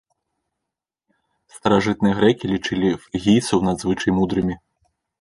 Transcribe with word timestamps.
Старажытныя 1.57 2.17
грэкі 2.21 2.45
лічылі 2.55 2.93
фрыгійцаў 3.07 3.57
надзвычай 3.71 4.11
мудрымі. 4.23 4.63